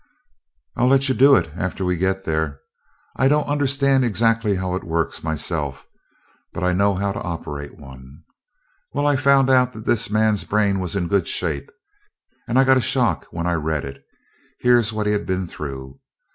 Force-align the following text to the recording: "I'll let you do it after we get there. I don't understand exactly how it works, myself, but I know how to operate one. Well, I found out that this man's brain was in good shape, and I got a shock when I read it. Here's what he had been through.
"I'll 0.75 0.87
let 0.87 1.09
you 1.09 1.13
do 1.13 1.35
it 1.35 1.51
after 1.55 1.85
we 1.85 1.95
get 1.95 2.23
there. 2.25 2.59
I 3.17 3.27
don't 3.27 3.45
understand 3.45 4.03
exactly 4.03 4.55
how 4.55 4.73
it 4.73 4.83
works, 4.83 5.23
myself, 5.23 5.85
but 6.53 6.63
I 6.63 6.73
know 6.73 6.95
how 6.95 7.11
to 7.11 7.21
operate 7.21 7.77
one. 7.77 8.23
Well, 8.93 9.05
I 9.05 9.15
found 9.15 9.51
out 9.51 9.73
that 9.73 9.85
this 9.85 10.09
man's 10.09 10.43
brain 10.43 10.79
was 10.79 10.95
in 10.95 11.07
good 11.07 11.27
shape, 11.27 11.69
and 12.47 12.57
I 12.57 12.63
got 12.63 12.77
a 12.77 12.81
shock 12.81 13.27
when 13.29 13.45
I 13.45 13.53
read 13.53 13.85
it. 13.85 14.03
Here's 14.61 14.91
what 14.91 15.05
he 15.05 15.11
had 15.13 15.27
been 15.27 15.45
through. 15.45 15.99